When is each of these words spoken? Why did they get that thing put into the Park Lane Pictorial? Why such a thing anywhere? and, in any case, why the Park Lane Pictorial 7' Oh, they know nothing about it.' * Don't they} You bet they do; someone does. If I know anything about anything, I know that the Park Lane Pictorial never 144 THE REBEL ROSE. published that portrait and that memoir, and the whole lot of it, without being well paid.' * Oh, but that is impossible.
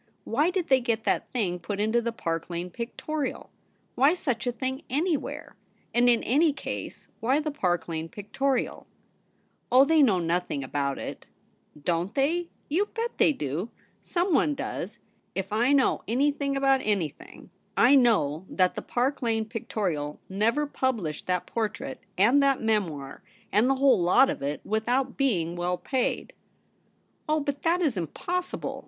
Why 0.23 0.49
did 0.49 0.69
they 0.69 0.79
get 0.79 1.03
that 1.03 1.29
thing 1.31 1.59
put 1.59 1.79
into 1.79 2.01
the 2.01 2.11
Park 2.11 2.49
Lane 2.49 2.71
Pictorial? 2.71 3.51
Why 3.93 4.15
such 4.15 4.47
a 4.47 4.51
thing 4.51 4.81
anywhere? 4.89 5.55
and, 5.93 6.09
in 6.09 6.23
any 6.23 6.53
case, 6.53 7.09
why 7.19 7.39
the 7.39 7.51
Park 7.51 7.87
Lane 7.87 8.09
Pictorial 8.09 8.87
7' 9.65 9.65
Oh, 9.73 9.85
they 9.85 10.01
know 10.01 10.17
nothing 10.17 10.63
about 10.63 10.97
it.' 10.97 11.27
* 11.57 11.83
Don't 11.85 12.15
they} 12.15 12.47
You 12.75 12.87
bet 12.87 13.15
they 13.19 13.31
do; 13.31 13.69
someone 14.01 14.55
does. 14.55 14.97
If 15.35 15.53
I 15.53 15.71
know 15.71 16.01
anything 16.07 16.57
about 16.57 16.81
anything, 16.83 17.51
I 17.77 17.93
know 17.93 18.47
that 18.49 18.73
the 18.73 18.81
Park 18.81 19.21
Lane 19.21 19.45
Pictorial 19.45 20.19
never 20.27 20.65
144 20.65 20.65
THE 20.65 20.83
REBEL 20.83 20.89
ROSE. 20.89 20.95
published 20.95 21.27
that 21.27 21.45
portrait 21.45 21.99
and 22.17 22.41
that 22.41 22.59
memoir, 22.59 23.21
and 23.51 23.69
the 23.69 23.75
whole 23.75 24.01
lot 24.01 24.31
of 24.31 24.41
it, 24.41 24.61
without 24.65 25.15
being 25.15 25.55
well 25.55 25.77
paid.' 25.77 26.33
* 26.83 27.29
Oh, 27.29 27.39
but 27.39 27.61
that 27.61 27.81
is 27.83 27.95
impossible. 27.97 28.79